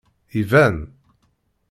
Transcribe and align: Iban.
Iban. 0.41 0.77